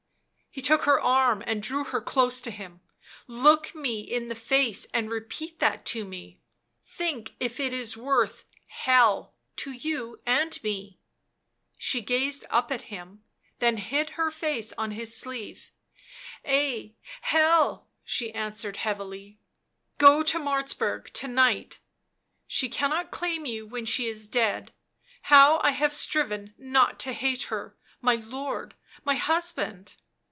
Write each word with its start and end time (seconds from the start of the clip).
77— 0.53 0.79
he 0.83 0.83
took 0.83 0.85
her 0.85 0.99
arm 0.99 1.41
and 1.47 1.63
drew 1.63 1.85
her 1.85 2.01
close 2.01 2.41
to 2.41 2.51
him— 2.51 2.81
li 3.27 3.39
look 3.39 3.73
me 3.73 4.01
in 4.01 4.27
the 4.27 4.35
face 4.35 4.83
and 4.93 5.09
repeat 5.09 5.59
that 5.59 5.85
to 5.85 6.03
me; 6.03 6.41
think 6.85 7.33
if 7.39 7.57
it 7.57 7.71
is 7.71 7.95
worth— 7.95 8.43
Hell— 8.83 9.33
to 9.55 9.71
you 9.71 10.19
and 10.25 10.61
me. 10.61 10.99
77 11.77 11.77
She 11.77 12.01
gazed 12.01 12.45
up 12.49 12.69
at 12.69 12.81
him, 12.93 13.23
then 13.59 13.77
hid 13.77 14.09
her 14.11 14.29
face 14.29 14.73
on 14.77 14.91
his 14.91 15.15
sleeve." 15.15 15.71
Ay, 16.45 16.95
Hell, 17.21 17.87
77 18.03 18.03
she 18.03 18.31
answered 18.33 18.75
heavily; 18.77 19.39
"go 19.99 20.21
to 20.21 20.37
Martzburg 20.37 21.09
to 21.11 21.29
night; 21.29 21.79
she 22.45 22.67
cannot 22.67 23.09
claim 23.09 23.45
you 23.45 23.65
when 23.65 23.85
she 23.85 24.05
is 24.07 24.27
dead; 24.27 24.73
how 25.21 25.61
I 25.63 25.71
have 25.71 25.93
striven 25.93 26.53
not 26.57 26.99
to 26.99 27.13
hate 27.13 27.43
her— 27.43 27.77
my 28.01 28.15
lord, 28.15 28.75
my 29.05 29.15
husband 29.15 29.95